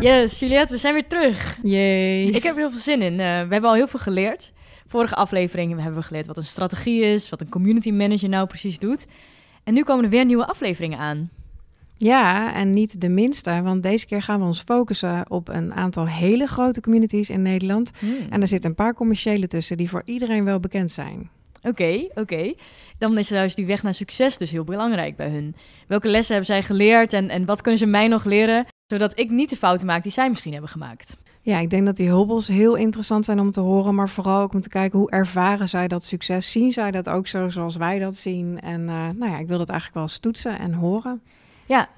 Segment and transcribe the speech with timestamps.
[0.00, 1.58] Yes, Juliette, we zijn weer terug.
[1.62, 2.26] Yay.
[2.26, 3.12] Ik heb er heel veel zin in.
[3.12, 4.52] Eh, we hebben al heel veel geleerd.
[4.86, 8.78] Vorige aflevering hebben we geleerd wat een strategie is, wat een community manager nou precies
[8.78, 9.06] doet.
[9.64, 11.30] En nu komen er weer nieuwe afleveringen aan.
[11.94, 16.06] Ja, en niet de minste, want deze keer gaan we ons focussen op een aantal
[16.08, 17.90] hele grote communities in Nederland.
[17.98, 18.16] Hmm.
[18.30, 21.30] En er zitten een paar commerciële tussen die voor iedereen wel bekend zijn.
[21.62, 22.54] Oké, oké.
[22.98, 25.56] Dan is juist die weg naar succes dus heel belangrijk bij hun.
[25.86, 29.30] Welke lessen hebben zij geleerd en, en wat kunnen ze mij nog leren, zodat ik
[29.30, 31.16] niet de fouten maak die zij misschien hebben gemaakt?
[31.40, 34.52] Ja, ik denk dat die hobbels heel interessant zijn om te horen, maar vooral ook
[34.52, 36.52] om te kijken hoe ervaren zij dat succes.
[36.52, 38.60] Zien zij dat ook zo zoals wij dat zien?
[38.60, 41.22] En uh, nou ja, ik wil dat eigenlijk wel eens toetsen en horen.
[41.66, 41.88] Ja,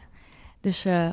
[0.60, 1.08] dus uh,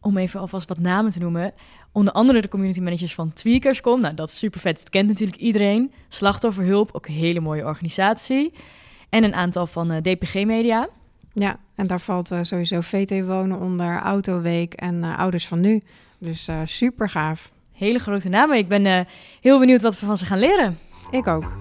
[0.00, 1.52] om even alvast wat namen te noemen.
[1.92, 4.00] Onder andere de community managers van Tweakerscom.
[4.00, 4.78] Nou, dat is super vet.
[4.78, 5.92] Het kent natuurlijk iedereen.
[6.08, 8.52] Slachtofferhulp, ook een hele mooie organisatie.
[9.08, 10.88] En een aantal van uh, DPG Media.
[11.32, 15.82] Ja, en daar valt uh, sowieso VT Wonen onder, Autoweek en Ouders van Nu.
[16.18, 17.52] Dus super gaaf.
[17.72, 18.56] Hele grote namen.
[18.56, 19.06] Ik ben
[19.40, 20.78] heel benieuwd wat we van ze gaan leren.
[21.10, 21.52] Ik ook.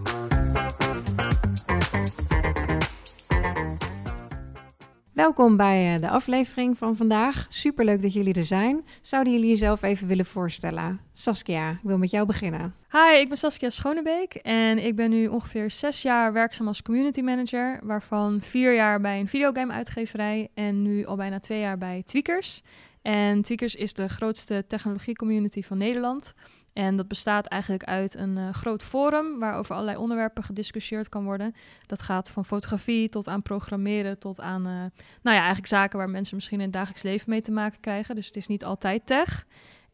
[5.20, 7.46] Welkom bij uh, de aflevering van vandaag.
[7.50, 8.86] Superleuk dat jullie er zijn.
[9.02, 11.00] Zouden jullie jezelf even willen voorstellen?
[11.14, 12.74] Saskia, ik wil met jou beginnen.
[12.92, 17.22] Hi, ik ben Saskia Schonebeek en ik ben nu ongeveer zes jaar werkzaam als community
[17.22, 22.04] manager, waarvan vier jaar bij een videogame uitgeverij en nu al bijna twee jaar bij
[22.06, 22.62] Tweakers.
[23.02, 26.34] En Tweakers is de grootste technologie community van Nederland.
[26.74, 31.24] En dat bestaat eigenlijk uit een uh, groot forum waar over allerlei onderwerpen gediscussieerd kan
[31.24, 31.56] worden.
[31.86, 34.74] Dat gaat van fotografie tot aan programmeren, tot aan uh,
[35.22, 38.16] nou ja, eigenlijk zaken waar mensen misschien in het dagelijks leven mee te maken krijgen.
[38.16, 39.46] Dus het is niet altijd tech.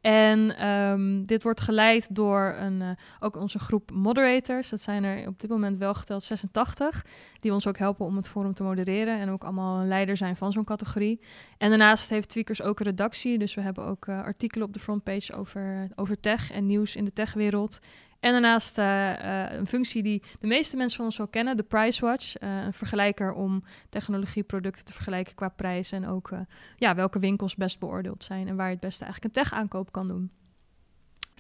[0.05, 2.89] En um, dit wordt geleid door een, uh,
[3.19, 4.69] ook onze groep moderators.
[4.69, 7.05] Dat zijn er op dit moment wel geteld 86.
[7.39, 9.19] Die ons ook helpen om het forum te modereren.
[9.19, 11.21] En ook allemaal een leider zijn van zo'n categorie.
[11.57, 13.37] En daarnaast heeft Tweakers ook een redactie.
[13.37, 17.05] Dus we hebben ook uh, artikelen op de frontpage over, over tech en nieuws in
[17.05, 17.79] de techwereld.
[18.25, 21.63] En daarnaast uh, uh, een functie die de meeste mensen van ons wel kennen, de
[21.63, 22.41] Price Watch.
[22.41, 26.29] Uh, een vergelijker om technologieproducten te vergelijken qua prijs en ook
[26.77, 30.07] ja, welke winkels best beoordeeld zijn en waar je het beste eigenlijk een tech-aankoop kan
[30.07, 30.31] doen.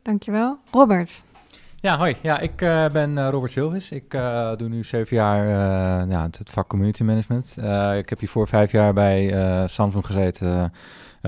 [0.01, 0.57] Dankjewel.
[0.71, 1.21] Robert.
[1.75, 2.15] Ja, hoi.
[2.21, 3.91] Ja, ik uh, ben uh, Robert Silvis.
[3.91, 5.47] Ik uh, doe nu zeven jaar
[6.09, 7.57] ja, het, het, vak community management.
[7.97, 9.33] ik heb hiervoor vijf jaar bij
[9.67, 10.73] Samsung gezeten,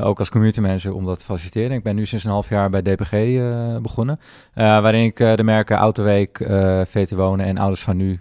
[0.01, 1.71] ook als community manager om dat te faciliteren.
[1.77, 3.11] Ik ben nu sinds een half jaar bij DPG
[3.81, 4.19] begonnen,
[4.53, 6.37] waarin ik de merken Autoweek,
[6.87, 8.19] VT Wonen en Ouders van Nu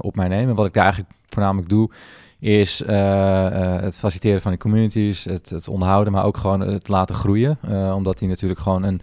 [0.00, 0.48] op mij neem.
[0.48, 1.90] En wat ik daar eigenlijk voornamelijk doe,
[2.38, 7.58] is het faciliteren van die communities, het, het, onderhouden, maar ook gewoon het laten groeien.
[7.94, 9.00] omdat die natuurlijk gewoon een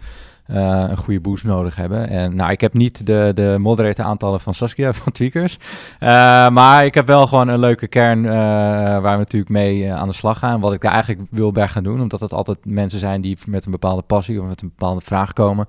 [0.50, 2.08] uh, een goede boost nodig hebben.
[2.08, 5.58] En nou, ik heb niet de, de moderator aantallen van Saskia van Tweakers.
[6.00, 6.08] Uh,
[6.48, 10.14] maar ik heb wel gewoon een leuke kern uh, waar we natuurlijk mee aan de
[10.14, 10.60] slag gaan.
[10.60, 12.00] Wat ik daar eigenlijk wil bij gaan doen.
[12.00, 15.32] Omdat het altijd mensen zijn die met een bepaalde passie of met een bepaalde vraag
[15.32, 15.66] komen.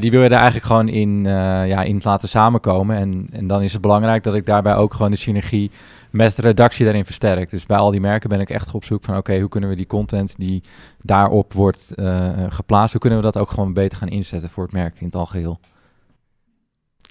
[0.00, 1.24] die wil je daar eigenlijk gewoon in,
[1.68, 2.96] ja, in laten samenkomen.
[2.96, 5.70] En, en dan is het belangrijk dat ik daarbij ook gewoon de synergie
[6.16, 7.50] met de redactie daarin versterkt.
[7.50, 9.76] Dus bij al die merken ben ik echt op zoek van oké, hoe kunnen we
[9.76, 10.62] die content die
[10.98, 14.72] daarop wordt uh, geplaatst, hoe kunnen we dat ook gewoon beter gaan inzetten voor het
[14.72, 15.60] merk in het algeheel.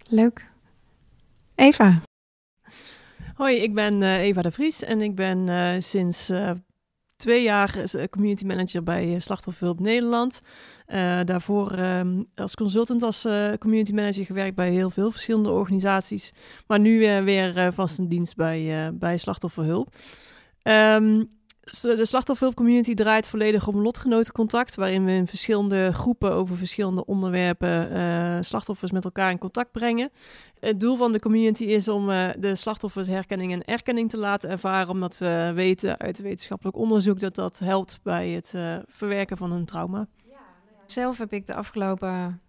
[0.09, 0.45] Leuk.
[1.55, 2.01] Eva.
[3.35, 6.31] Hoi, ik ben uh, Eva de Vries en ik ben uh, sinds
[7.15, 10.41] twee jaar community manager bij Slachtofferhulp Nederland.
[10.87, 13.27] Uh, daarvoor um, als consultant, als
[13.59, 16.33] community manager gewerkt bij heel veel verschillende organisaties.
[16.67, 19.95] Maar nu weer vast in dienst bij, bij Slachtofferhulp.
[20.63, 21.34] Um,
[21.65, 27.91] de slachtofferhulp community draait volledig om lotgenotencontact, waarin we in verschillende groepen over verschillende onderwerpen
[27.91, 30.09] uh, slachtoffers met elkaar in contact brengen.
[30.59, 34.49] Het doel van de community is om uh, de slachtoffers herkenning en erkenning te laten
[34.49, 39.51] ervaren, omdat we weten uit wetenschappelijk onderzoek dat dat helpt bij het uh, verwerken van
[39.51, 40.07] een trauma.
[40.85, 42.41] Zelf heb ik de afgelopen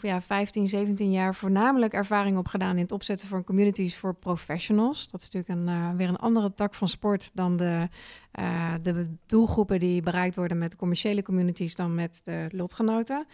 [0.00, 5.08] ja, 15, 17 jaar voornamelijk ervaring opgedaan in het opzetten van communities voor professionals.
[5.08, 7.88] Dat is natuurlijk een, uh, weer een andere tak van sport dan de,
[8.38, 13.26] uh, de doelgroepen die bereikt worden met commerciële communities dan met de lotgenoten.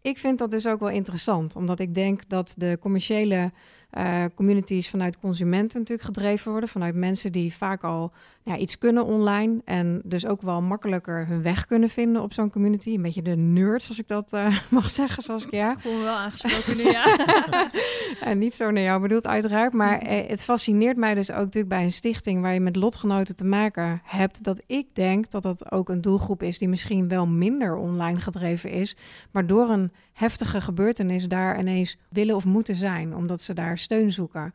[0.00, 3.52] Ik vind dat dus ook wel interessant, omdat ik denk dat de commerciële
[3.92, 8.12] uh, communities vanuit consumenten natuurlijk gedreven worden, vanuit mensen die vaak al
[8.42, 12.50] ja, iets kunnen online en dus ook wel makkelijker hun weg kunnen vinden op zo'n
[12.50, 12.94] community.
[12.94, 15.72] Een beetje de nerds, als ik dat uh, mag zeggen, Saskia.
[15.72, 17.16] Ik voel me wel aangesproken nu, ja.
[18.30, 19.72] en niet zo naar jou bedoeld, uiteraard.
[19.72, 23.36] Maar eh, het fascineert mij dus ook natuurlijk bij een stichting waar je met lotgenoten
[23.36, 27.26] te maken hebt, dat ik denk dat dat ook een doelgroep is die misschien wel
[27.26, 28.96] minder online gedreven is,
[29.30, 34.12] maar door een heftige gebeurtenis daar ineens willen of moeten zijn, omdat ze daar steun
[34.12, 34.54] zoeken.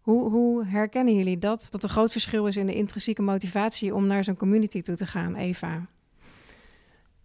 [0.00, 1.66] Hoe, hoe, herkennen jullie dat?
[1.70, 5.06] Dat er groot verschil is in de intrinsieke motivatie om naar zo'n community toe te
[5.06, 5.86] gaan, Eva?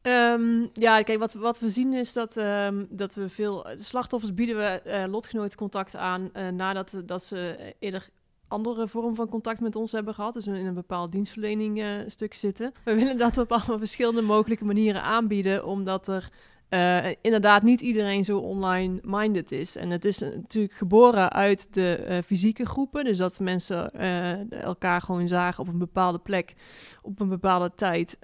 [0.01, 4.55] Ehm, ja, kijk, wat, wat we zien is dat, ehm, dat we veel slachtoffers bieden
[4.55, 8.09] we uh, lotgenootcontact aan uh, nadat dat ze eerder
[8.47, 10.33] andere vorm van contact met ons hebben gehad.
[10.33, 12.73] Dus in een bepaald dienstverlening stuk zitten.
[12.83, 16.29] We willen dat op allemaal verschillende mogelijke manieren aanbieden, omdat er
[16.73, 19.75] uh, inderdaad niet iedereen zo online-minded is.
[19.75, 23.03] En het is natuurlijk geboren uit de uh, fysieke groepen.
[23.03, 26.53] Dus dat mensen uh, elkaar gewoon zagen op een bepaalde plek,
[27.01, 28.17] op een bepaalde tijd.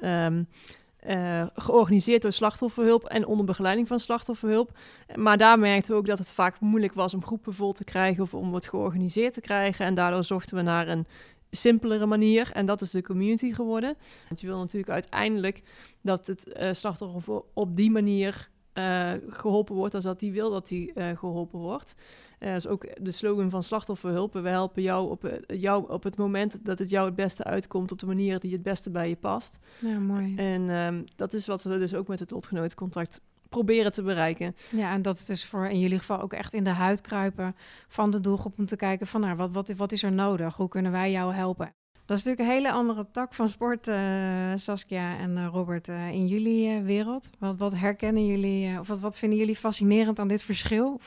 [1.07, 4.77] Uh, georganiseerd door slachtofferhulp en onder begeleiding van slachtofferhulp.
[5.15, 8.23] Maar daar merkten we ook dat het vaak moeilijk was om groepen vol te krijgen
[8.23, 9.85] of om het georganiseerd te krijgen.
[9.85, 11.07] En daardoor zochten we naar een
[11.51, 12.51] simpelere manier.
[12.51, 13.95] En dat is de community geworden.
[14.27, 15.61] Want je wil natuurlijk uiteindelijk
[16.01, 20.67] dat het uh, slachtoffer op die manier uh, geholpen wordt als dat die wil dat
[20.67, 21.95] die uh, geholpen wordt.
[22.39, 24.33] Uh, dat is ook de slogan van slachtofferhulp.
[24.33, 27.99] We helpen jou op, jou op het moment dat het jou het beste uitkomt op
[27.99, 29.59] de manier die het beste bij je past.
[29.79, 30.35] Ja, mooi.
[30.35, 34.55] En um, dat is wat we dus ook met het lotgenotencontract proberen te bereiken.
[34.69, 37.55] Ja, en dat is dus voor in jullie geval ook echt in de huid kruipen
[37.87, 40.55] van de doelgroep om te kijken van nou, wat, wat, wat is er nodig?
[40.55, 41.73] Hoe kunnen wij jou helpen?
[42.05, 46.09] Dat is natuurlijk een hele andere tak van sport, uh, Saskia en uh, Robert, uh,
[46.09, 47.29] in jullie wereld.
[47.39, 50.99] Wat, wat herkennen jullie, of wat, wat vinden jullie fascinerend aan dit verschil?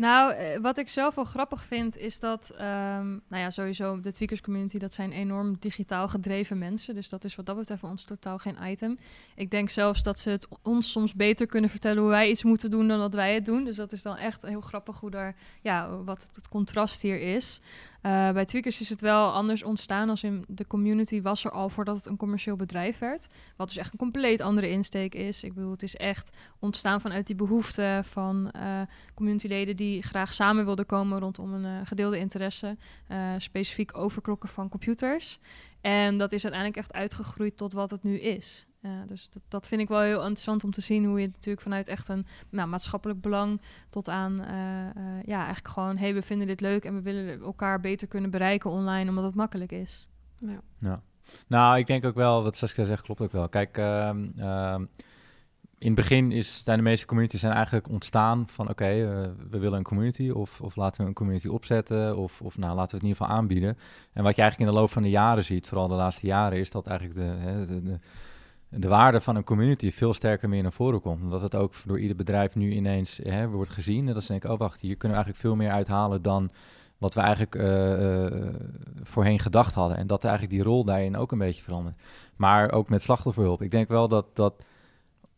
[0.00, 4.40] Nou, wat ik zelf wel grappig vind, is dat, um, nou ja, sowieso de tweakers
[4.40, 6.94] community, dat zijn enorm digitaal gedreven mensen.
[6.94, 8.98] Dus dat is wat dat betreft voor ons totaal geen item.
[9.34, 12.70] Ik denk zelfs dat ze het ons soms beter kunnen vertellen hoe wij iets moeten
[12.70, 13.64] doen dan dat wij het doen.
[13.64, 17.60] Dus dat is dan echt heel grappig hoe daar, ja, wat het contrast hier is.
[18.02, 21.68] Uh, bij Tweakers is het wel anders ontstaan als in de community was er al
[21.68, 23.28] voordat het een commercieel bedrijf werd.
[23.56, 25.42] Wat dus echt een compleet andere insteek is.
[25.42, 28.80] Ik bedoel, het is echt ontstaan vanuit die behoefte van uh,
[29.14, 32.76] communityleden die graag samen wilden komen rondom een uh, gedeelde interesse.
[33.38, 35.38] specifiek overklokken van computers.
[35.80, 38.66] En dat is uiteindelijk echt uitgegroeid tot wat het nu is.
[38.82, 41.62] Uh, dus dat, dat, vind ik wel heel interessant om te zien hoe je natuurlijk
[41.62, 46.22] vanuit echt een nou, maatschappelijk belang tot aan uh, uh, ja, eigenlijk gewoon, hey, we
[46.22, 50.08] vinden dit leuk en we willen elkaar beter kunnen bereiken online, omdat het makkelijk is.
[50.36, 50.60] Ja.
[50.78, 51.02] ja.
[51.46, 53.48] Nou, ik denk ook wel, wat Saskia zegt, klopt ook wel.
[53.48, 54.84] Kijk, ehm, ehm,
[55.78, 59.28] in het begin is, zijn de meeste communities zijn eigenlijk ontstaan van oké, okay, uh,
[59.50, 62.90] we willen een community of, of laten we een community opzetten of, of nou, laten
[62.90, 63.78] we het in ieder geval aanbieden.
[64.12, 66.58] En wat je eigenlijk in de loop van de jaren ziet, vooral de laatste jaren,
[66.58, 67.98] is dat eigenlijk de, hè, de, de
[68.70, 71.22] de waarde van een community veel sterker meer naar voren komt.
[71.22, 74.08] Omdat het ook door ieder bedrijf nu ineens hè, wordt gezien.
[74.08, 76.50] En dat ze denken, oh wacht, hier kunnen we eigenlijk veel meer uithalen dan
[76.98, 78.54] wat we eigenlijk uh, uh,
[79.02, 79.96] voorheen gedacht hadden.
[79.96, 81.96] En dat eigenlijk die rol daarin ook een beetje verandert.
[82.36, 83.62] Maar ook met slachtofferhulp.
[83.62, 84.64] Ik denk wel dat, dat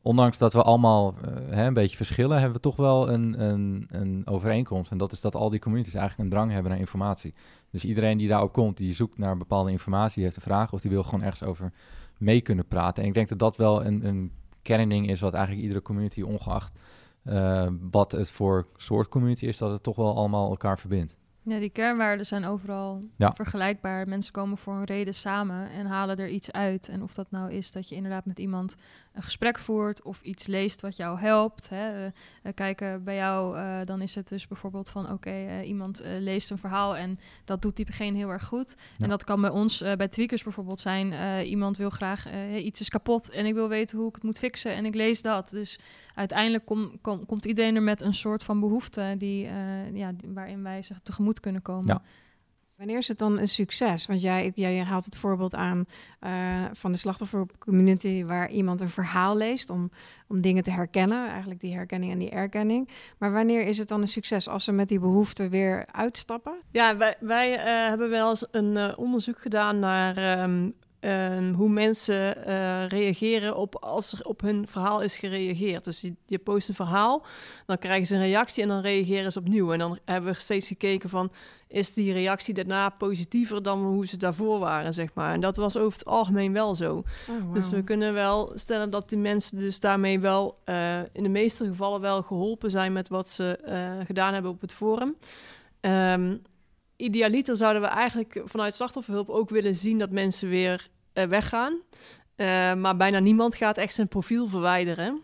[0.03, 3.87] ondanks dat we allemaal uh, hè, een beetje verschillen, hebben we toch wel een, een,
[3.91, 4.91] een overeenkomst.
[4.91, 7.35] En dat is dat al die communities eigenlijk een drang hebben naar informatie.
[7.71, 10.73] Dus iedereen die daar ook komt, die zoekt naar bepaalde informatie, die heeft een vraag
[10.73, 11.73] of die wil gewoon ergens over
[12.19, 13.03] mee kunnen praten.
[13.03, 14.33] En ik denk dat dat wel een, een
[14.63, 16.79] kernding is wat eigenlijk iedere community, ongeacht
[17.25, 21.17] uh, wat het voor soort community is, dat het toch wel allemaal elkaar verbindt.
[21.45, 23.33] Ja, die kernwaarden zijn overal ja.
[23.33, 24.09] vergelijkbaar.
[24.09, 26.89] Mensen komen voor een reden samen en halen er iets uit.
[26.89, 28.77] En of dat nou is dat je inderdaad met iemand
[29.13, 31.69] een gesprek voert of iets leest wat jou helpt.
[31.69, 32.05] Hè.
[32.05, 36.51] Uh, kijken bij jou, uh, dan is het dus bijvoorbeeld van oké, okay, iemand leest
[36.51, 38.75] een verhaal en dat doet diegene heel erg goed.
[38.79, 39.05] Ja.
[39.05, 41.13] En dat kan bij ons, bij Tweakers bijvoorbeeld zijn,
[41.47, 42.27] iemand wil graag,
[42.57, 45.23] iets is kapot en ik wil weten hoe ik het moet fixen en ik lees
[45.23, 45.51] dat.
[45.51, 45.79] Dus
[46.15, 49.49] uiteindelijk kom, kom, komt iedereen er met een soort van behoefte die,
[49.93, 51.87] ja, waarin wij zich tegemoet kunnen komen.
[51.87, 52.03] Ja.
[52.83, 54.07] Wanneer is het dan een succes?
[54.07, 55.85] Want jij, jij haalt het voorbeeld aan
[56.21, 59.91] uh, van de slachtoffercommunity, waar iemand een verhaal leest om,
[60.29, 62.89] om dingen te herkennen, eigenlijk die herkenning en die erkenning.
[63.19, 66.55] Maar wanneer is het dan een succes als ze met die behoefte weer uitstappen?
[66.71, 70.73] Ja, wij, wij uh, hebben wel eens een uh, onderzoek gedaan naar um,
[71.05, 75.85] Um, hoe mensen uh, reageren op als er op hun verhaal is gereageerd.
[75.85, 77.25] Dus je, je, post een verhaal,
[77.67, 79.73] dan krijgen ze een reactie en dan reageren ze opnieuw.
[79.73, 81.33] En dan hebben we steeds gekeken van,
[81.69, 85.33] is die reactie daarna positiever dan hoe ze daarvoor waren, zeg maar.
[85.33, 86.95] En dat was over het algemeen wel zo.
[86.95, 87.05] Oh,
[87.43, 87.55] wow.
[87.55, 91.67] Dus we kunnen wel stellen dat die mensen dus daarmee wel uh, in de meeste
[91.67, 95.17] gevallen wel geholpen zijn met wat ze uh, gedaan hebben op het forum.
[95.81, 96.43] Um,
[97.03, 101.73] idealiter zouden we eigenlijk vanuit slachtofferhulp ook willen zien dat mensen weer uh, weggaan.
[102.37, 105.23] Uh, maar bijna niemand gaat echt zijn profiel verwijderen.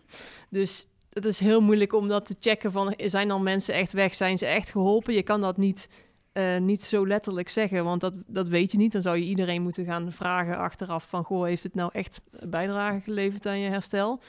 [0.49, 4.15] Dus het is heel moeilijk om dat te checken van zijn dan mensen echt weg,
[4.15, 5.13] zijn ze echt geholpen?
[5.13, 5.89] Je kan dat niet,
[6.33, 8.91] uh, niet zo letterlijk zeggen, want dat, dat weet je niet.
[8.91, 12.99] Dan zou je iedereen moeten gaan vragen achteraf van goh, heeft het nou echt bijdrage
[13.01, 14.21] geleverd aan je herstel?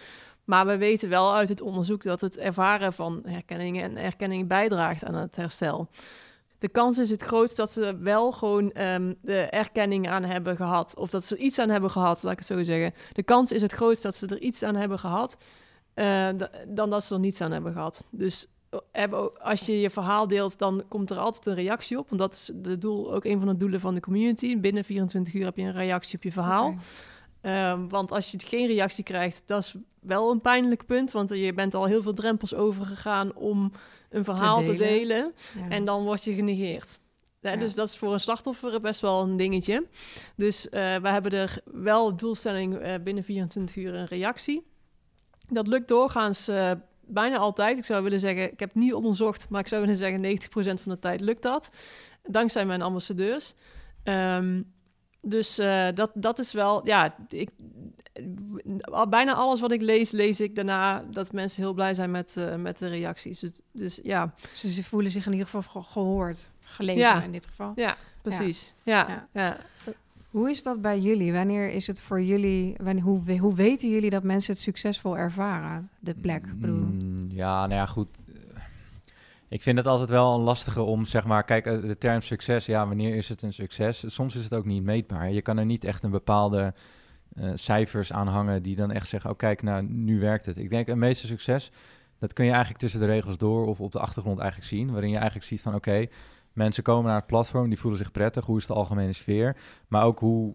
[0.44, 5.04] Maar we weten wel uit het onderzoek dat het ervaren van herkenning en erkenning bijdraagt
[5.04, 5.88] aan het herstel.
[6.60, 10.94] De kans is het grootst dat ze wel gewoon ehm, de erkenning aan hebben gehad.
[10.96, 12.94] Of dat ze iets aan hebben gehad, laat ik het zo zeggen.
[13.12, 15.38] De kans is het grootst dat ze er iets aan hebben gehad,
[15.94, 16.28] eh,
[16.68, 18.06] dan dat ze er niets aan hebben gehad.
[18.10, 18.46] Dus
[19.42, 22.08] als je je verhaal deelt, dan komt er altijd een reactie op.
[22.08, 24.60] Want dat is de doel, ook een van de doelen van de community.
[24.60, 26.74] Binnen 24 uur heb je een reactie op je verhaal.
[27.40, 31.12] Ehm, want als je geen reactie krijgt, dat is wel een pijnlijk punt.
[31.12, 33.72] Want je bent al heel veel drempels overgegaan om
[34.10, 34.78] een verhaal te delen.
[34.78, 35.32] delen.
[35.58, 35.68] Ja.
[35.68, 36.98] En dan word je genegeerd.
[37.40, 37.56] Ja, Ja.
[37.56, 39.86] Dus dat is voor een slachtoffer best wel een dingetje.
[40.36, 44.66] Dus eh, we hebben er wel doelstelling eh, binnen 24 uur een reactie.
[45.48, 47.78] Dat lukt doorgaans eh, bijna altijd.
[47.78, 50.20] Ik zou willen zeggen, ik heb het niet onderzocht, maar ik zou willen zeggen
[50.78, 51.72] 90% van de tijd lukt dat.
[52.22, 53.54] Dankzij mijn ambassadeurs.
[54.02, 54.62] Ehm,
[55.22, 57.50] dus eh, dat, dat is wel, ja, ik,
[58.80, 62.36] al bijna alles wat ik lees, lees ik daarna dat mensen heel blij zijn met,
[62.36, 63.38] eh, met de reacties.
[63.38, 67.22] Dus, dus ja, Dus ze voelen zich in ieder geval ge- gehoord, gelezen Ja.
[67.22, 67.72] in dit geval.
[67.76, 68.72] ja, precies.
[68.82, 69.26] Ja, Ja.
[69.32, 69.56] ja.
[70.30, 71.32] Hoe is dat bij jullie?
[71.32, 72.74] Wanneer is het voor jullie?
[72.82, 75.88] Wanneer, hoe, hoe weten jullie dat mensen het succesvol ervaren?
[75.98, 76.44] De plek.
[76.54, 78.08] Mm, ja, nou ja, goed.
[79.50, 82.66] Ik vind het altijd wel een lastige om, zeg maar, kijk, eh, de term succes,
[82.66, 84.04] ja, wanneer is het een succes?
[84.06, 85.30] Soms is het ook niet meetbaar.
[85.30, 86.74] Je kan er niet echt een bepaalde
[87.34, 90.58] eh, cijfers aan hangen die dan echt zeggen, oh kijk, nou, nu werkt het.
[90.58, 91.70] Ik denk, een meeste succes,
[92.18, 95.10] dat kun je eigenlijk tussen de regels door of op de achtergrond eigenlijk zien, waarin
[95.10, 96.06] je eigenlijk ziet van, oké,
[96.52, 99.56] mensen komen naar het platform, die voelen zich prettig, hoe is de algemene sfeer,
[99.88, 100.54] maar ook hoe,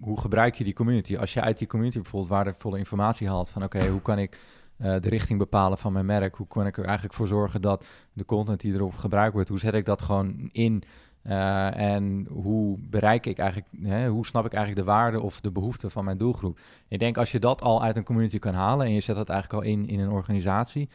[0.00, 1.16] hoe gebruik je die community?
[1.16, 4.38] Als je uit die community bijvoorbeeld waardevolle informatie haalt van, oké, hoe kan ik
[4.76, 6.34] eh, de richting bepalen van mijn merk.
[6.34, 9.58] Hoe kan ik er eigenlijk voor zorgen dat de content die erop gebruikt wordt, hoe
[9.58, 10.82] zet ik dat gewoon in?
[11.22, 15.50] Eh, en hoe bereik ik eigenlijk, hè, hoe snap ik eigenlijk de waarde of de
[15.50, 16.58] behoeften van mijn doelgroep?
[16.88, 19.28] Ik denk als je dat al uit een community kan halen en je zet dat
[19.28, 20.88] eigenlijk al in in een organisatie,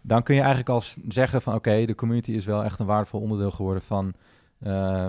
[0.00, 3.20] dan kun je eigenlijk al zeggen van oké, de community is wel echt een waardevol
[3.20, 4.14] onderdeel geworden van
[4.58, 5.08] eh,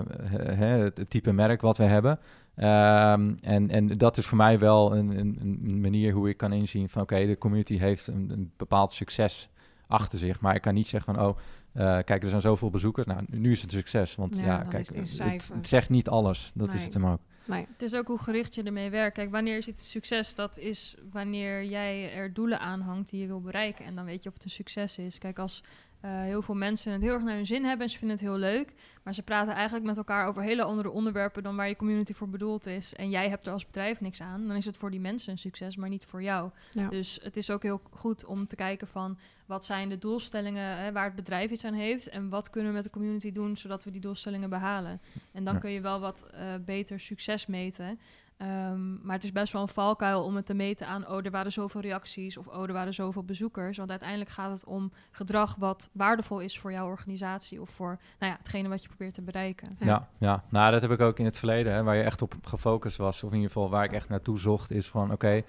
[0.58, 2.18] het type merk wat we hebben.
[2.58, 6.52] Ehm, en, en dat is voor mij wel een, een, een manier hoe ik kan
[6.52, 9.48] inzien van oké, de community heeft een, een bepaald succes
[9.86, 10.40] achter zich.
[10.40, 11.36] Maar ik kan niet zeggen van oh,
[11.72, 13.06] eh, kijk, er zijn zoveel bezoekers.
[13.06, 14.14] Nou, nu is het een succes.
[14.14, 16.50] Want Ja, kijk, het zegt niet alles.
[16.54, 16.76] Dat Nee.
[16.76, 17.20] is het hem ook.
[17.46, 17.66] nee.
[17.72, 19.14] Het is ook hoe gericht je ermee werkt.
[19.14, 20.34] Kijk, wanneer is het een succes?
[20.34, 23.84] Dat is wanneer jij er doelen aan hangt die je wil bereiken.
[23.84, 25.18] En dan weet je of het een succes is.
[25.18, 25.62] Kijk, als
[26.00, 28.26] eh, heel veel mensen het heel erg naar hun zin hebben en ze vinden het
[28.26, 28.72] heel leuk.
[29.04, 32.28] Maar ze praten eigenlijk met elkaar over hele andere onderwerpen dan waar je community voor
[32.28, 32.94] bedoeld is.
[32.94, 34.46] En jij hebt er als bedrijf niks aan.
[34.46, 36.50] Dan is het voor die mensen een succes, maar niet voor jou.
[36.72, 36.88] Ja.
[36.88, 40.92] Dus het is ook heel goed om te kijken van wat zijn de doelstellingen hè,
[40.92, 42.08] waar het bedrijf iets aan heeft.
[42.08, 45.00] En wat kunnen we met de community doen zodat we die doelstellingen behalen.
[45.32, 45.60] En dan Ja.
[45.60, 47.98] kun je wel wat eh, beter succes meten.
[48.38, 51.08] Ehm, maar het is best wel een valkuil om het te meten aan...
[51.08, 53.76] oh, er waren zoveel reacties of oh, er waren zoveel bezoekers.
[53.76, 57.60] Want uiteindelijk gaat het om gedrag wat waardevol is voor jouw organisatie...
[57.60, 59.76] of voor nou ja, hetgene wat je probeert te bereiken.
[59.78, 59.86] Ja.
[59.86, 60.08] Ja.
[60.18, 62.96] ja, nou dat heb ik ook in het verleden, hè, waar je echt op gefocust
[62.96, 65.42] was, of in ieder geval waar ik echt naartoe zocht, is van oké,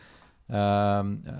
[0.48, 1.34] ehm, eh,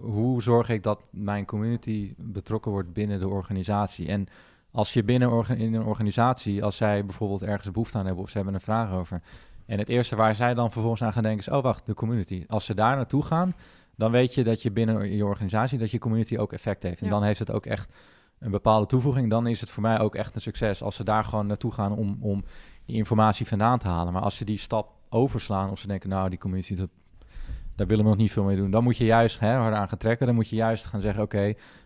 [0.00, 4.08] hoe zorg ik dat mijn community betrokken wordt binnen de organisatie?
[4.08, 4.28] En
[4.70, 8.30] als je binnen orga- in een organisatie, als zij bijvoorbeeld ergens behoefte aan hebben of
[8.30, 9.22] ze hebben een vraag over,
[9.66, 12.44] en het eerste waar zij dan vervolgens aan gaan denken is, oh wacht, de community.
[12.48, 13.54] Als ze daar naartoe gaan,
[13.96, 17.00] dan weet je dat je binnen je organisatie, dat je community ook effect heeft.
[17.00, 17.12] En Ja.
[17.12, 17.92] dan heeft het ook echt
[18.38, 20.82] een bepaalde toevoeging, dan is het voor mij ook echt een succes.
[20.82, 22.44] Als ze daar gewoon naartoe gaan om, om
[22.86, 24.12] die informatie vandaan te halen.
[24.12, 26.88] Maar als ze die stap overslaan of ze denken, nou, die community, dat,
[27.76, 28.70] daar willen we nog niet veel mee doen.
[28.70, 30.26] Dan moet je juist hè, harder aan gaan trekken.
[30.26, 31.40] Dan moet je juist gaan zeggen, oké,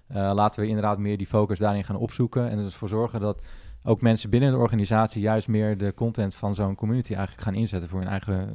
[0.06, 2.50] eh, laten we inderdaad meer die focus daarin gaan opzoeken.
[2.50, 3.42] En er dus voor zorgen dat
[3.87, 7.88] ook mensen binnen de organisatie juist meer de content van zo'n community eigenlijk gaan inzetten
[7.88, 8.55] voor hun eigen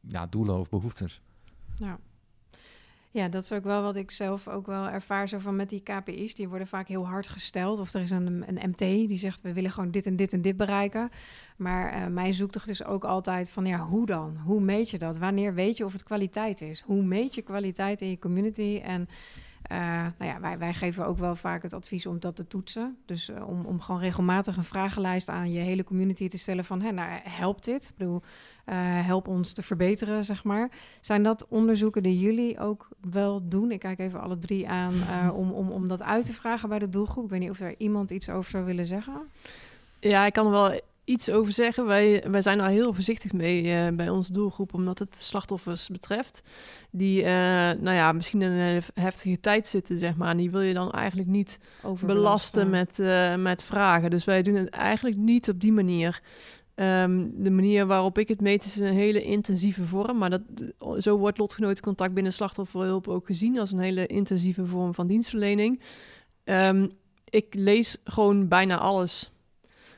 [0.00, 1.20] ja, doelen of behoeftes.
[1.74, 1.98] Ja.
[3.10, 5.82] ja, dat is ook wel wat ik zelf ook wel ervaar zo van met die
[5.82, 6.34] KPI's.
[6.34, 7.78] Die worden vaak heel hard gesteld.
[7.78, 10.42] Of er is een, een MT die zegt we willen gewoon dit en dit en
[10.42, 11.10] dit bereiken.
[11.56, 14.36] Maar eh, mijn zoektocht is ook altijd van ja, hoe dan?
[14.36, 15.18] Hoe meet je dat?
[15.18, 16.80] Wanneer weet je of het kwaliteit is?
[16.80, 18.80] Hoe meet je kwaliteit in je community?
[18.84, 19.08] En
[19.62, 19.78] eh,
[20.18, 22.96] nou ja, wij, wij geven ook wel vaak het advies om dat te toetsen.
[23.06, 26.82] Dus eh, om, om gewoon regelmatig een vragenlijst aan je hele community te stellen van...
[26.82, 27.88] Hè, nou, helpt dit?
[27.88, 28.22] Ik bedoel,
[28.64, 28.76] eh,
[29.06, 30.70] help ons te verbeteren, zeg maar.
[31.00, 33.70] Zijn dat onderzoeken die jullie ook wel doen?
[33.70, 34.94] Ik kijk even alle drie aan
[35.40, 37.24] om, om, om dat uit te vragen bij de doelgroep.
[37.24, 39.20] Ik weet niet of er iemand iets over zou willen zeggen.
[40.00, 40.80] Ja, ik kan wel
[41.12, 41.86] iets over zeggen.
[41.86, 46.42] Wij, wij zijn daar heel voorzichtig mee eh, bij onze doelgroep, omdat het slachtoffers betreft.
[46.90, 47.30] Die, eh,
[47.80, 50.30] nou ja, misschien in een hele heftige tijd zitten, zeg maar.
[50.30, 51.58] En die wil je dan eigenlijk niet
[52.06, 54.10] belasten met, eh, met vragen.
[54.10, 56.20] Dus wij doen het eigenlijk niet op die manier.
[56.74, 60.18] Ehm, de manier waarop ik het meet is een hele intensieve vorm.
[60.18, 60.42] Maar dat,
[60.98, 65.80] zo wordt lotgenotencontact binnen slachtofferhulp ook gezien als een hele intensieve vorm van dienstverlening.
[66.44, 66.86] Ehm,
[67.28, 69.31] ik lees gewoon bijna alles.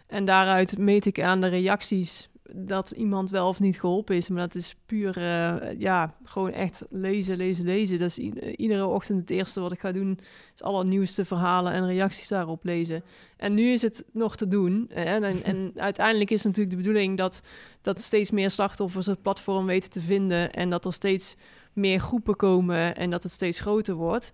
[0.07, 4.29] En daaruit meet ik aan de reacties dat iemand wel of niet geholpen is.
[4.29, 7.99] Maar dat is puur, eh, ja, gewoon echt lezen, lezen, lezen.
[7.99, 8.19] Dat is
[8.57, 10.19] iedere ochtend het eerste wat ik ga doen.
[10.55, 13.05] Is alle nieuwste verhalen en reacties daarop lezen.
[13.37, 14.91] En nu is het nog te doen.
[14.93, 15.03] Hè?
[15.03, 17.43] En, en uiteindelijk is natuurlijk de bedoeling dat,
[17.83, 20.53] dat steeds meer slachtoffers het platform weten te vinden.
[20.53, 21.37] En dat er steeds
[21.73, 24.33] meer groepen komen en dat het steeds groter wordt.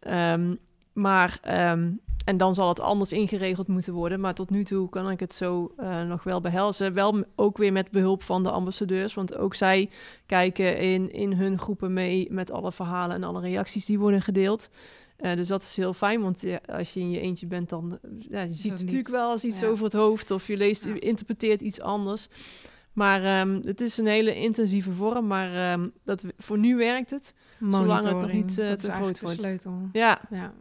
[0.00, 0.54] Ehm,
[0.98, 1.90] maar ehm,
[2.24, 4.20] en dan zal het anders ingeregeld moeten worden.
[4.20, 6.94] Maar tot nu toe kan ik het zo uh, nog wel behelzen.
[6.94, 9.14] Wel ook weer met behulp van de ambassadeurs.
[9.14, 9.90] Want ook zij
[10.26, 14.70] kijken in, in hun groepen mee met alle verhalen en alle reacties die worden gedeeld.
[15.20, 17.98] Uh, dus dat is heel fijn, want ja, als je in je eentje bent, dan
[18.18, 20.30] ja, je ziet het natuurlijk wel als iets over het hoofd.
[20.30, 20.94] Of je leest, ja.
[20.94, 22.28] je interpreteert iets anders.
[22.92, 27.34] Maar um, het is een hele intensieve vorm, maar um, dat, voor nu werkt het.
[27.60, 29.38] Zolang het nog niet uh, te groot wordt.
[29.38, 29.88] sleutel.
[29.92, 30.20] Ja.
[30.30, 30.52] ja.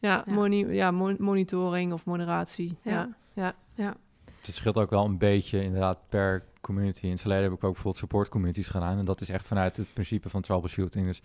[0.00, 0.32] Ja, ja.
[0.32, 2.76] Moni ja monitoring of moderatie.
[2.82, 3.08] Ja.
[3.32, 3.54] Ja.
[3.74, 3.96] ja.
[4.40, 7.04] Het scheelt ook wel een beetje inderdaad per community.
[7.04, 8.98] In het verleden heb ik ook bijvoorbeeld support communities gedaan.
[8.98, 11.06] En dat is echt vanuit het principe van troubleshooting.
[11.06, 11.22] Dus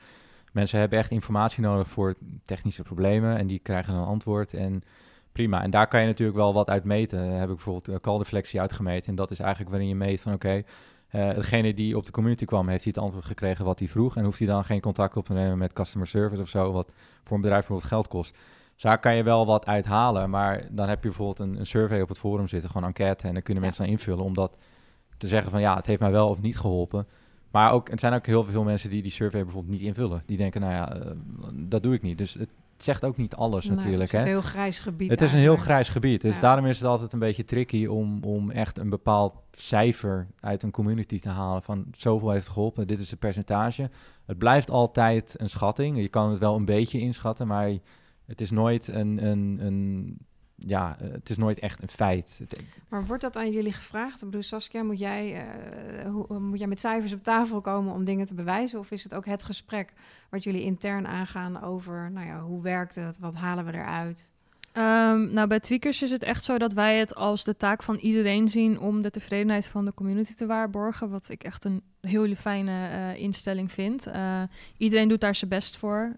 [0.52, 3.38] mensen hebben echt informatie nodig voor technische problemen.
[3.38, 4.54] En die krijgen een antwoord.
[4.54, 4.84] En
[5.32, 5.64] prima.
[5.64, 7.18] En daar kan je natuurlijk wel wat uit meten.
[7.18, 9.10] Daar heb ik bijvoorbeeld call deflectie uitgemeten.
[9.10, 10.66] En dat is eigenlijk waarin je meet van oké, okay,
[11.30, 14.16] uh, degene die op de community kwam, heeft hij het antwoord gekregen wat hij vroeg.
[14.16, 16.92] En hoeft hij dan geen contact op te nemen met customer service of zo, wat
[17.24, 18.38] voor een bedrijf bijvoorbeeld geld kost.
[18.76, 22.02] Dus daar kan je wel wat uithalen, maar dan heb je bijvoorbeeld een, een survey
[22.02, 24.58] op het forum zitten, gewoon enquête, en dan kunnen mensen dan invullen om dat
[25.18, 27.08] te zeggen van ja, het heeft mij wel of niet geholpen.
[27.52, 30.22] Maar ook, er zijn ook heel veel mensen die die survey bijvoorbeeld niet invullen.
[30.26, 31.12] Die denken, nou ja, uh,
[31.54, 32.18] dat doe ik niet.
[32.18, 34.12] Dus het zegt ook niet alles natuurlijk.
[34.12, 35.10] Het is een heel grijs gebied.
[35.10, 36.22] Het is een heel grijs gebied.
[36.22, 36.42] Dus ja.
[36.42, 40.72] daarom is het altijd een beetje tricky om, om echt een bepaald cijfer uit een
[40.72, 41.64] community te halen.
[41.64, 43.90] Van zoveel heeft geholpen, dit is het percentage.
[44.26, 45.98] Het blijft altijd een schatting.
[45.98, 47.70] Je kan het wel een beetje inschatten, maar
[48.26, 50.18] het is nooit een, een, een
[50.56, 52.42] ja, het is nooit echt een feit.
[52.90, 54.22] Maar wordt dat aan jullie gevraagd?
[54.22, 55.48] Ik bedoel, Saskia, moet jij,
[56.04, 58.80] uh, hoe, moet jij met cijfers op tafel komen om dingen te bewijzen?
[58.80, 59.94] Of is het ook het gesprek
[60.30, 63.20] wat jullie intern aangaan over, nou ja, hoe werkt het?
[63.20, 64.30] Wat halen we eruit?
[64.78, 67.96] Um, nou, bij Tweakers is het echt zo dat wij het als de taak van
[67.96, 71.10] iedereen zien om de tevredenheid van de community te waarborgen.
[71.10, 74.08] Wat ik echt een heel fijne uh, instelling vind.
[74.08, 74.42] Uh,
[74.78, 76.16] iedereen doet daar zijn best voor.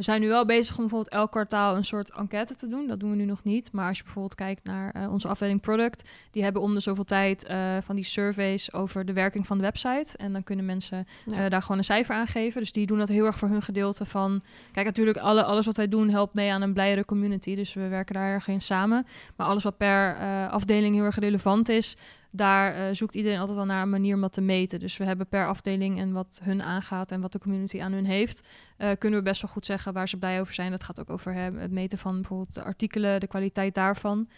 [0.00, 2.86] We zijn nu wel bezig om bijvoorbeeld elk kwartaal een soort enquête te doen.
[2.86, 3.72] Dat doen we nu nog niet.
[3.72, 7.04] Maar als je bijvoorbeeld kijkt naar uh, onze afdeling product, die hebben om de zoveel
[7.04, 10.16] tijd uh, van die surveys over de werking van de website.
[10.16, 11.44] En dan kunnen mensen ja.
[11.44, 12.60] uh, daar gewoon een cijfer aan geven.
[12.60, 14.42] Dus die doen dat heel erg voor hun gedeelte van.
[14.72, 17.54] Kijk, natuurlijk, alle, alles wat wij doen helpt mee aan een blijere community.
[17.54, 19.06] Dus we werken daar erg in samen.
[19.36, 20.16] Maar alles wat per
[20.48, 21.96] afdeling heel erg relevant is,
[22.30, 24.80] daar uh, zoekt iedereen altijd wel naar een manier om dat te meten.
[24.80, 28.04] Dus we hebben per afdeling en wat hun aangaat en wat de community aan hun
[28.04, 28.46] heeft,
[28.78, 30.70] uh, kunnen we best wel goed zeggen waar ze blij over zijn.
[30.70, 34.28] Dat gaat ook over het meten van bijvoorbeeld de artikelen, de kwaliteit daarvan.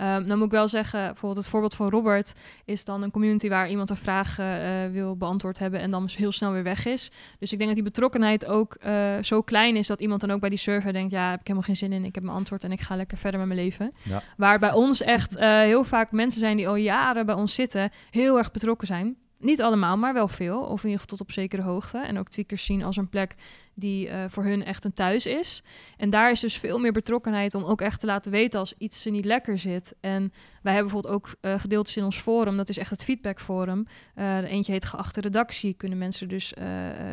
[0.00, 2.32] Um, dan moet ik wel zeggen, bijvoorbeeld het voorbeeld van Robert
[2.64, 4.46] is dan een community waar iemand een vraag uh,
[4.92, 7.10] wil beantwoord hebben en dan heel snel weer weg is.
[7.38, 10.40] Dus ik denk dat die betrokkenheid ook uh, zo klein is dat iemand dan ook
[10.40, 12.64] bij die server denkt, ja, heb ik helemaal geen zin in, ik heb mijn antwoord
[12.64, 13.92] en ik ga lekker verder met mijn leven.
[14.02, 14.22] Ja.
[14.36, 17.90] Waar bij ons echt uh, heel vaak mensen zijn die al jaren bij ons zitten,
[18.10, 19.16] heel erg betrokken zijn.
[19.38, 20.60] Niet allemaal, maar wel veel.
[20.60, 21.98] Of in ieder geval tot op zekere hoogte.
[21.98, 23.34] En ook tweakers zien als een plek
[23.78, 25.62] die uh, voor hun echt een thuis is.
[25.96, 29.04] En daar is dus veel meer betrokkenheid om ook echt te laten weten als iets
[29.04, 29.94] er niet lekker zit.
[30.00, 33.86] En wij hebben bijvoorbeeld ook uh, gedeeltes in ons forum, dat is echt het feedbackforum.
[34.16, 36.52] Uh, eentje heet geachte redactie, kunnen mensen dus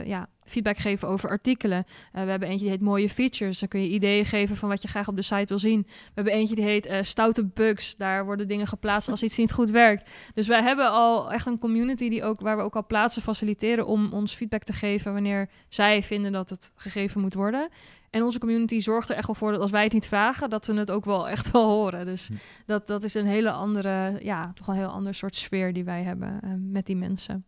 [0.05, 1.85] ja, feedback geven over artikelen.
[2.11, 4.87] we hebben eentje die heet mooie features, dan kun je ideeën geven van wat je
[4.87, 5.81] graag op de site wil zien.
[5.81, 9.69] We hebben eentje die heet stoute bugs, daar worden dingen geplaatst als iets niet goed
[9.69, 10.09] werkt.
[10.33, 13.87] Dus wij hebben al echt een community die ook, waar we ook al plaatsen faciliteren
[13.87, 17.69] om ons feedback te geven wanneer zij vinden dat het gegeven moet worden.
[18.09, 20.65] En onze community zorgt er echt wel voor dat als wij het niet vragen, dat
[20.65, 22.05] we het ook wel echt wel horen.
[22.05, 22.29] Dus
[22.65, 26.03] dat, dat is een hele andere, ja, toch een heel ander soort sfeer die wij
[26.03, 27.45] hebben uh, met die mensen.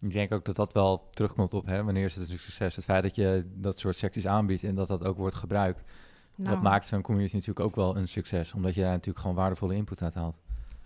[0.00, 2.76] Ik denk ook dat dat wel terugkomt op, hè, wanneer is het een succes?
[2.76, 5.82] Het feit dat je dat soort secties aanbiedt en dat dat ook wordt gebruikt.
[6.36, 6.50] Nou.
[6.50, 9.74] Dat maakt zo'n community natuurlijk ook wel een succes, omdat je daar natuurlijk gewoon waardevolle
[9.74, 10.36] input uit haalt.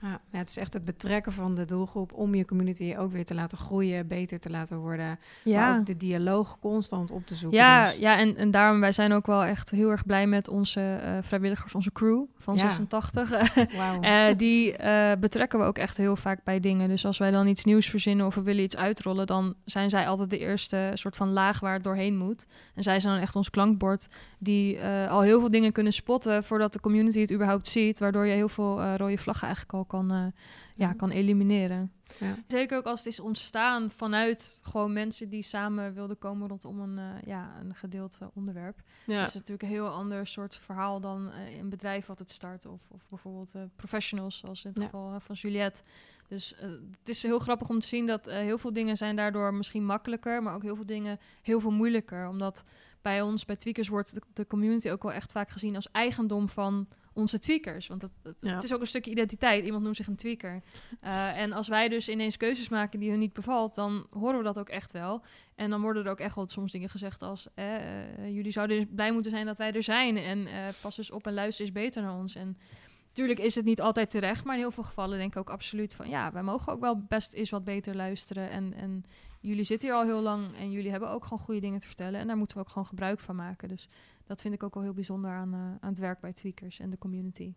[0.00, 3.34] Ja, het is echt het betrekken van de doelgroep om je community ook weer te
[3.34, 5.18] laten groeien, beter te laten worden.
[5.44, 5.68] Ja.
[5.68, 7.58] Maar ook de dialoog constant op te zoeken.
[7.58, 7.98] Ja, dus.
[7.98, 11.11] ja en, en daarom, wij zijn ook wel echt heel erg blij met onze uh,
[11.22, 12.61] vrijwilligers, onze crew van ja.
[12.61, 13.54] 86.
[13.54, 14.04] wow.
[14.04, 16.88] uh, die uh, betrekken we ook echt heel vaak bij dingen.
[16.88, 20.06] Dus als wij dan iets nieuws verzinnen of we willen iets uitrollen, dan zijn zij
[20.06, 22.46] altijd de eerste soort van laag waar het doorheen moet.
[22.74, 24.08] En zij zijn dan echt ons klankbord
[24.38, 28.34] die al heel veel dingen kunnen spotten voordat de community het überhaupt ziet, waardoor je
[28.34, 30.27] heel veel rode vlaggen eigenlijk al kan, eh,
[30.74, 31.92] ja, kan elimineren.
[32.18, 32.35] Ja.
[32.46, 36.98] Zeker ook als het is ontstaan vanuit gewoon mensen die samen wilden komen rondom een,
[36.98, 38.83] eh, ja, een gedeeld onderwerp.
[39.07, 39.18] Ja.
[39.18, 42.66] Dat is natuurlijk een heel ander soort verhaal dan eh, een bedrijf wat het start.
[42.66, 44.85] Of, of bijvoorbeeld professionals, zoals in het Ja.
[44.85, 45.83] geval van Juliette.
[46.29, 46.55] Dus
[46.98, 50.42] het is heel grappig om te zien dat heel veel dingen zijn daardoor misschien makkelijker,
[50.42, 52.29] maar ook heel veel dingen heel veel moeilijker.
[52.29, 52.64] Omdat
[53.03, 56.48] bij ons, bij Tweakers, wordt de, de community ook wel echt vaak gezien als eigendom
[56.48, 57.87] van onze tweakers.
[57.87, 58.54] Want het, het- Ja.
[58.54, 59.64] het is ook een stukje identiteit.
[59.64, 60.62] Iemand noemt zich een tweaker.
[61.00, 64.44] Eh, en als wij dus ineens keuzes maken die hun niet bevalt, dan horen we
[64.44, 65.22] dat ook echt wel.
[65.54, 67.46] En dan worden er ook echt wel soms dingen gezegd als...
[67.54, 67.64] eh,
[68.28, 70.16] jullie zouden dus blij moeten zijn dat wij er zijn.
[70.16, 72.35] En eh, pas eens op en luister eens beter naar ons.
[72.35, 72.59] En
[73.09, 75.94] natuurlijk is het niet altijd terecht, maar in heel veel gevallen denk ik ook absoluut
[75.94, 76.09] van...
[76.09, 78.50] ja, wij mogen ook wel best eens wat beter luisteren.
[78.50, 79.04] En, en
[79.40, 82.20] jullie zitten hier al heel lang en jullie hebben ook gewoon goede dingen te vertellen.
[82.20, 83.68] En daar moeten we ook gewoon gebruik van maken.
[83.68, 83.88] Dus
[84.28, 86.90] dat vind ik ook wel heel bijzonder aan, eh, aan het werk bij Tweakers en
[86.90, 87.52] de community.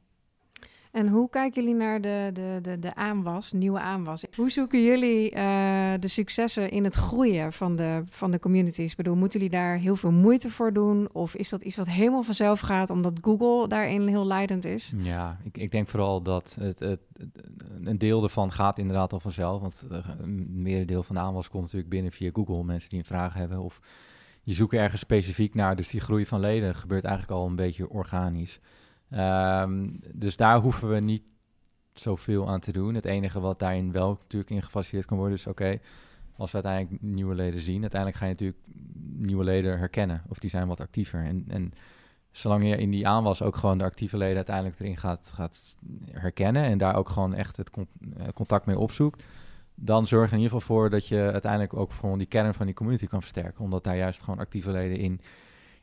[0.91, 4.25] En hoe kijken jullie naar de, de, de, de aanwas, nieuwe aanwas?
[4.35, 8.91] Hoe zoeken jullie eh, de successen in het groeien van de, van de communities?
[8.91, 11.09] Ik bedoel, moeten jullie daar heel veel moeite voor doen?
[11.13, 14.93] Of is dat iets wat helemaal vanzelf gaat omdat Google daarin heel leidend is?
[14.95, 17.49] Ja, ik, ik denk vooral dat het, het, het-
[17.83, 19.61] een deel ervan gaat inderdaad al vanzelf.
[19.61, 22.63] Want eh, een merendeel van de aanwas komt natuurlijk binnen via Google.
[22.63, 23.79] Mensen die een vraag hebben of
[24.43, 25.75] je zoekt ergens specifiek naar.
[25.75, 28.59] Dus die groei van leden gebeurt eigenlijk al een beetje organisch.
[29.09, 31.23] Ehm, dus daar hoeven we niet
[31.93, 32.93] zoveel aan te doen.
[32.93, 35.47] Het enige wat daarin wel natuurlijk in kan worden is...
[35.47, 35.79] oké,
[36.35, 37.81] als we uiteindelijk nieuwe leden zien...
[37.81, 38.63] uiteindelijk ga je natuurlijk
[39.17, 40.23] nieuwe leden herkennen.
[40.27, 41.23] Of die zijn wat actiever.
[41.23, 41.73] En, en
[42.31, 45.77] zolang je in die aanwas ook gewoon de actieve leden uiteindelijk erin gaat, gaat
[46.11, 49.25] herkennen en daar ook gewoon echt het eh, contact mee opzoekt,
[49.83, 52.65] dan zorg je in ieder geval voor dat je uiteindelijk ook gewoon die kern van
[52.65, 53.63] die community kan versterken.
[53.63, 55.21] Omdat daar juist gewoon actieve leden in,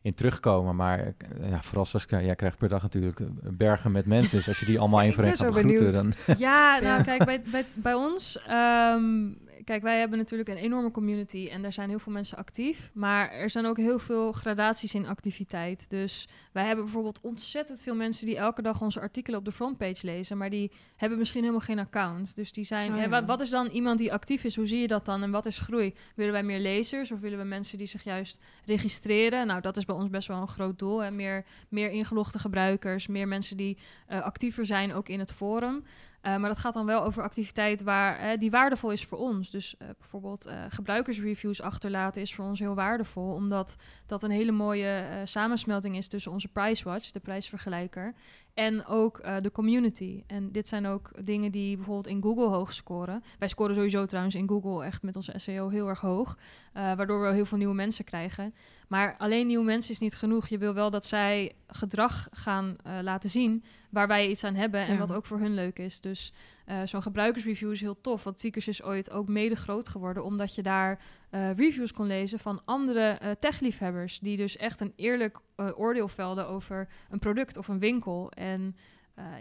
[0.03, 0.77] in terugkomen.
[0.77, 4.37] Maar eh, ja, vooral Saskia, jij krijgt per dag natuurlijk eh, bergen met mensen.
[4.37, 6.13] Dus als je die allemaal één voor één gaat begroeten, dan...
[6.39, 8.43] Ja, nou kijk, bij, bij, bij ons...
[8.47, 9.27] ehm,
[9.69, 12.91] kijk, wij hebben natuurlijk een enorme community en daar zijn heel veel mensen actief.
[12.95, 15.91] Maar er zijn ook heel veel gradaties in activiteit.
[15.91, 20.07] Dus wij hebben bijvoorbeeld ontzettend veel mensen die elke dag onze artikelen op de frontpage
[20.07, 20.37] lezen.
[20.37, 22.37] Maar die hebben misschien helemaal geen account.
[22.37, 22.91] Dus die zijn...
[22.91, 23.09] Oh, hè, ja.
[23.09, 24.57] wat, wat is dan iemand die actief is?
[24.57, 25.23] Hoe zie je dat dan?
[25.23, 25.95] En wat is groei?
[26.15, 29.47] Willen wij meer lezers of willen we mensen die zich juist registreren?
[29.47, 31.05] Nou, dat is bij ons best wel een groot doel.
[31.05, 35.85] En meer, meer ingelogde gebruikers, meer mensen die eh, actiever zijn ook in het forum.
[36.21, 39.51] Eh, maar dat gaat dan wel over activiteit waar, eh, die waardevol is voor ons.
[39.51, 43.33] Dus eh, bijvoorbeeld gebruikersreviews achterlaten is voor ons heel waardevol.
[43.33, 43.77] Omdat
[44.07, 48.15] dat een hele mooie samensmelting is tussen onze Pricewatch, de prijsvergelijker,
[48.59, 50.23] en ook eh, de community.
[50.27, 53.23] En dit zijn ook dingen die bijvoorbeeld in Google hoog scoren.
[53.39, 56.37] Wij scoren sowieso trouwens in Google echt met onze SEO heel erg hoog.
[56.73, 58.55] eh, waardoor we heel veel nieuwe mensen krijgen.
[58.89, 60.49] Maar alleen nieuwe mensen is niet genoeg.
[60.49, 64.81] Je wil wel dat zij gedrag gaan eh, laten zien waar wij iets aan hebben
[64.81, 64.99] en Ja.
[64.99, 66.01] wat ook voor hun leuk is.
[66.01, 66.33] Dus
[66.69, 68.25] eh, zo'n gebruikersreview is heel tof.
[68.25, 71.01] Want Seekers is ooit ook mede groot geworden, omdat je daar
[71.31, 76.49] eh, reviews kon lezen van andere eh techliefhebbers, die dus echt een eerlijk oordeel velden
[76.49, 78.31] over een product of een winkel.
[78.31, 78.77] En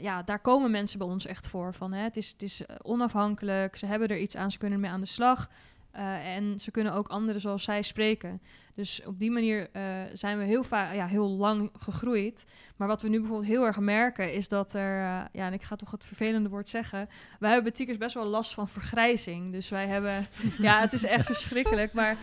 [0.01, 1.73] ja, daar komen mensen bij ons echt voor.
[1.73, 4.93] Van, hè, het is, het is onafhankelijk, ze hebben er iets aan, ze kunnen ermee
[4.93, 5.49] aan de slag.
[5.97, 8.41] Eh, en ze kunnen ook anderen zoals zij spreken.
[8.75, 9.83] Dus op die manier eh,
[10.13, 12.45] zijn we heel, ja, heel lang gegroeid.
[12.75, 15.61] Maar wat we nu bijvoorbeeld heel erg merken is dat er, eh, ja, en ik
[15.61, 19.51] ga toch het vervelende woord zeggen, wij hebben betiekers best wel last van vergrijzing.
[19.51, 20.27] Dus wij hebben,
[20.67, 22.17] ja, het is echt verschrikkelijk, maar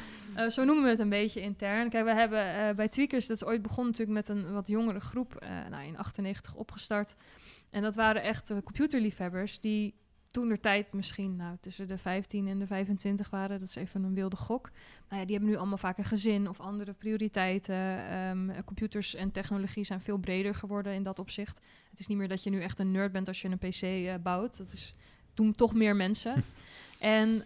[0.48, 1.88] zo noemen we het een beetje intern.
[1.88, 5.46] Kijk, we hebben bij Tweakers, dat is ooit begonnen natuurlijk met een wat jongere groep,
[5.70, 7.16] nou, in 98 opgestart.
[7.70, 9.94] En dat waren echt computerliefhebbers die
[10.34, 13.58] toen de tijd misschien nou, tussen de 15 en de 25 waren.
[13.58, 14.70] Dat is even een wilde gok.
[15.08, 18.08] Nou ja, die hebben nu allemaal vaak een gezin of andere prioriteiten.
[18.08, 21.60] Ehm, computers en technologie zijn veel breder geworden in dat opzicht.
[21.90, 23.82] Het is niet meer dat je nu echt een nerd bent als je een PC
[23.82, 24.56] eh, bouwt.
[24.56, 24.94] Dat is,
[25.34, 26.44] doen toch meer mensen.
[27.00, 27.44] en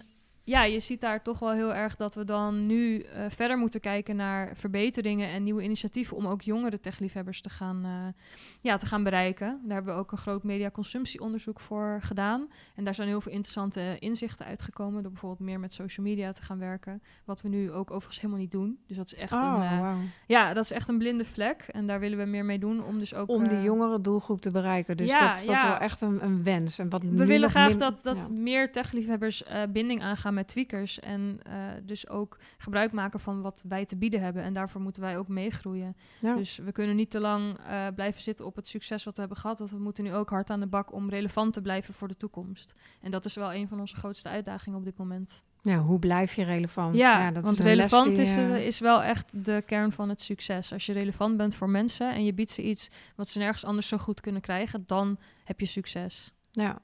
[0.48, 3.80] ja, je ziet daar toch wel heel erg dat we dan nu eh, verder moeten
[3.80, 8.22] kijken naar verbeteringen en nieuwe initiatieven om ook jongere techliefhebbers te gaan, eh,
[8.60, 9.60] ja, te gaan bereiken.
[9.64, 12.48] Daar hebben we ook een groot mediaconsumptieonderzoek voor gedaan.
[12.74, 16.42] En daar zijn heel veel interessante inzichten uitgekomen door bijvoorbeeld meer met social media te
[16.42, 17.02] gaan werken.
[17.24, 18.78] Wat we nu ook overigens helemaal niet doen.
[18.86, 19.96] Dus dat is echt, Oh, een, eh, wauw.
[20.26, 21.62] ja, dat is echt een blinde vlek.
[21.70, 23.28] En daar willen we meer mee doen om dus ook...
[23.28, 24.96] Om die eh, jongere doelgroep te bereiken.
[24.96, 26.78] Dus ja, dat, dat is wel echt een, een wens.
[26.78, 28.40] En wat we willen graag min- dat, dat ja.
[28.40, 31.00] meer techliefhebbers eh binding aangaan met tweakers.
[31.00, 34.42] En eh, dus ook gebruik maken van wat wij te bieden hebben.
[34.42, 35.96] En daarvoor moeten wij ook meegroeien.
[36.20, 36.34] Ja.
[36.34, 39.38] Dus we kunnen niet te lang eh, blijven zitten op het succes wat we hebben
[39.38, 39.58] gehad.
[39.58, 42.16] Want we moeten nu ook hard aan de bak om relevant te blijven voor de
[42.16, 42.74] toekomst.
[43.00, 45.42] En dat is wel een van onze grootste uitdagingen op dit moment.
[45.62, 46.96] Ja, hoe blijf je relevant?
[46.96, 50.08] Ja, dat want is relevant die, is, eh, eh, is wel echt de kern van
[50.08, 50.72] het succes.
[50.72, 53.88] Als je relevant bent voor mensen en je biedt ze iets wat ze nergens anders
[53.88, 56.32] zo goed kunnen krijgen, dan heb je succes.
[56.50, 56.78] Ja.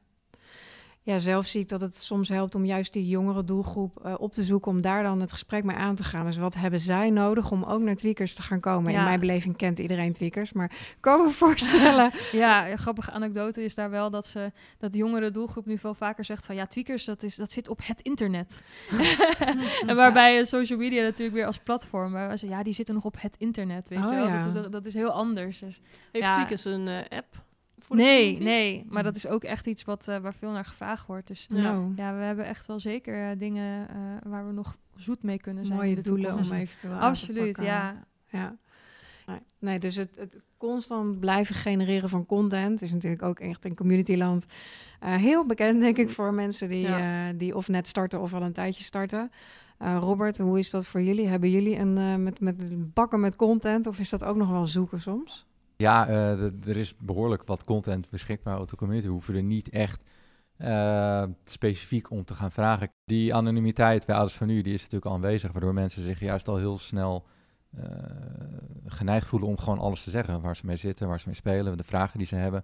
[1.07, 4.33] Ja, zelf zie ik dat het soms helpt om juist die jongere doelgroep uh, op
[4.33, 6.27] te zoeken, om daar dan het gesprek mee aan te gaan.
[6.27, 8.93] Dus wat hebben zij nodig om ook naar tweakers te gaan komen?
[8.93, 8.99] Ja.
[8.99, 12.11] In mijn beleving kent iedereen tweakers, maar kan me voorstellen.
[12.33, 15.95] Ja, een grappige anekdote is daar wel dat ze dat de jongere doelgroep nu veel
[15.95, 18.65] vaker zegt van ja, tweakers dat is dat zit op het internet.
[19.87, 23.05] en waarbij uh, social media natuurlijk weer als platform, waar ze ja, die zitten nog
[23.05, 24.27] op het internet, weet Oh, je wel?
[24.27, 24.41] ja.
[24.43, 25.59] Dat is dat is heel anders.
[25.59, 25.81] Dus
[26.13, 26.35] Heeft Ja.
[26.35, 27.44] Tweakers een eh, app?
[27.85, 28.45] Voor de nee, community?
[28.45, 31.27] nee, maar dat is ook echt iets wat uh, waar veel naar gevraagd wordt.
[31.27, 31.63] Dus Ja.
[31.63, 33.97] Nou, ja, we hebben echt wel zeker uh, dingen uh,
[34.31, 35.79] waar we nog zoet mee kunnen zijn.
[35.79, 36.53] mooie in de doelen toekomst.
[36.53, 37.65] om eventueel aan Absoluut, te pakken.
[37.65, 38.05] ja.
[38.31, 38.57] Ja.
[39.27, 43.75] Nee, nee, dus het, het constant blijven genereren van content is natuurlijk ook echt in
[43.75, 44.45] communityland
[45.05, 47.29] uh, heel bekend, denk ik, voor mensen die, Ja.
[47.29, 49.31] uh, die of net starten of al een tijdje starten.
[49.83, 51.27] Uh, Robert, hoe is dat voor jullie?
[51.27, 54.67] Hebben jullie een uh, met, met bakken met content of is dat ook nog wel
[54.67, 55.47] zoeken soms?
[55.77, 59.07] Ja, uh, er is behoorlijk wat content beschikbaar op de community.
[59.07, 60.03] We hoeven er niet echt
[60.59, 62.89] uh, specifiek om te gaan vragen.
[63.05, 66.49] Die anonimiteit bij ouders van nu, die is natuurlijk al aanwezig, waardoor mensen zich juist
[66.49, 67.27] al heel snel
[67.79, 67.85] uh,
[68.87, 70.41] geneigd voelen om gewoon alles te zeggen.
[70.41, 72.63] Waar ze mee zitten, waar ze mee spelen, de vragen die ze hebben.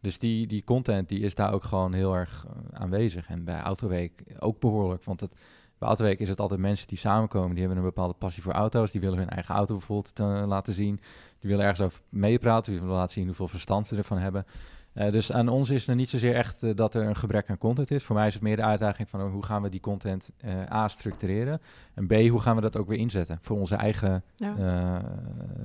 [0.00, 3.28] Dus die, die content die is daar ook gewoon heel erg aanwezig.
[3.28, 5.34] En bij Autoweek ook behoorlijk, want het,
[5.82, 7.50] bij Autoweek is het altijd mensen die samenkomen.
[7.50, 8.90] Die hebben een bepaalde passie voor auto's.
[8.90, 11.00] Die willen hun eigen auto bijvoorbeeld te, laten zien.
[11.38, 12.72] Die willen ergens over meepraten.
[12.72, 14.46] Die willen laten zien hoeveel verstand ze ervan hebben.
[14.94, 17.58] Uh, dus aan ons is er niet zozeer echt uh, dat er een gebrek aan
[17.58, 18.04] content is.
[18.04, 20.30] Voor mij is het meer de uitdaging van uh, hoe gaan we die content
[20.72, 21.60] A structureren.
[21.94, 25.02] En B, hoe gaan we dat ook weer inzetten voor onze eigen ja.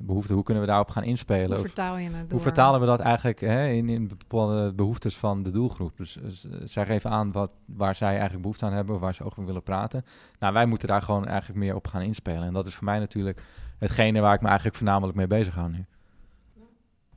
[0.00, 0.34] behoeften.
[0.34, 1.58] Hoe kunnen we daarop gaan inspelen?
[1.58, 2.30] Hoe vertaal je het door?
[2.30, 5.96] Hoe vertalen we dat eigenlijk hè, in, in bepaalde behoeftes van de doelgroep?
[5.96, 9.24] Dus, dus zij geven aan wat, waar zij eigenlijk behoefte aan hebben of waar ze
[9.24, 10.04] over willen praten.
[10.38, 12.42] Nou, wij moeten daar gewoon eigenlijk meer op gaan inspelen.
[12.42, 13.42] En dat is voor mij natuurlijk
[13.78, 15.84] hetgene waar ik me eigenlijk voornamelijk mee bezig hou nu.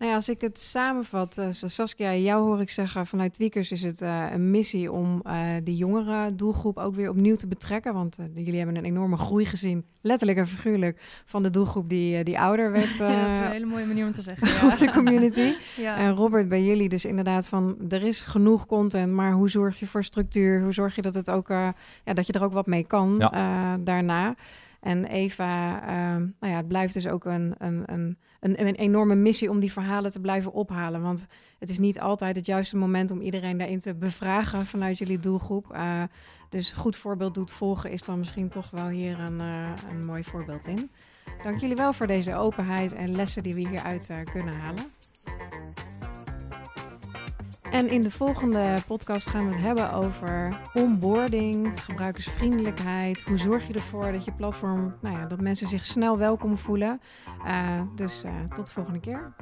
[0.01, 3.81] Nou ja, als ik het samenvat, uh, Saskia, jou hoor ik zeggen vanuit Tweakers is
[3.81, 5.33] het uh, een missie om uh,
[5.63, 7.93] die jongere doelgroep ook weer opnieuw te betrekken.
[7.93, 12.39] Want jullie hebben een enorme groei gezien, letterlijk en figuurlijk, van de doelgroep die, die
[12.39, 12.97] ouder werd.
[12.97, 14.47] ja, dat is een hele mooie manier om te zeggen.
[14.61, 14.67] Ja.
[14.67, 15.53] op de community.
[15.77, 15.97] ja.
[15.97, 19.87] En Robert, bij jullie dus inderdaad van, er is genoeg content, maar hoe zorg je
[19.87, 20.61] voor structuur?
[20.61, 21.73] Hoe zorg je dat, het ook, ja,
[22.13, 23.77] dat je er ook wat mee kan ja.
[23.77, 24.35] daarna?
[24.81, 29.49] En Eva, uh, nou ja, het blijft dus ook een, een, een, een, enorme missie
[29.49, 31.01] om die verhalen te blijven ophalen.
[31.01, 31.27] Want
[31.59, 35.73] het is niet altijd het juiste moment om iedereen daarin te bevragen vanuit jullie doelgroep.
[35.73, 36.03] Uh,
[36.49, 40.23] dus goed voorbeeld doet volgen is dan misschien toch wel hier een, uh, een mooi
[40.23, 40.89] voorbeeld in.
[41.43, 44.83] Dank jullie wel voor deze openheid en lessen die we hieruit uh, kunnen halen.
[47.71, 53.21] En in de volgende podcast gaan we het hebben over onboarding, gebruikersvriendelijkheid.
[53.21, 57.01] Hoe zorg je ervoor dat je platform, nou ja, dat mensen zich snel welkom voelen.
[57.45, 59.33] Uh, dus uh, tot de volgende keer.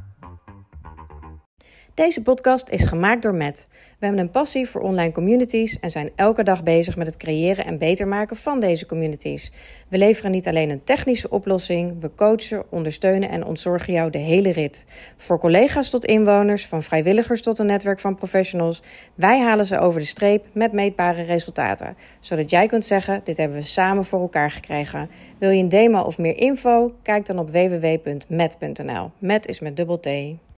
[1.99, 3.67] Deze podcast is gemaakt door Matt.
[3.69, 7.65] We hebben een passie voor online communities en zijn elke dag bezig met het creëren
[7.65, 9.51] en beter maken van deze communities.
[9.87, 14.51] We leveren niet alleen een technische oplossing, we coachen, ondersteunen en ontzorgen jou de hele
[14.51, 14.85] rit.
[15.17, 18.81] Voor collega's tot inwoners, van vrijwilligers tot een netwerk van professionals,
[19.15, 21.97] wij halen ze over de streep met meetbare resultaten.
[22.19, 25.09] Zodat jij kunt zeggen, dit hebben we samen voor elkaar gekregen.
[25.37, 26.93] Wil je een demo of meer info?
[27.01, 29.11] Kijk dan op www.met.nl.
[29.17, 30.07] Met is met dubbel T.